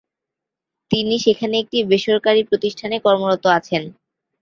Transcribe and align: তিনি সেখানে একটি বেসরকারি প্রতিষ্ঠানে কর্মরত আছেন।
তিনি 0.91 1.15
সেখানে 1.19 1.55
একটি 1.59 1.77
বেসরকারি 1.91 2.41
প্রতিষ্ঠানে 2.43 2.97
কর্মরত 3.05 3.43
আছেন। 3.57 3.83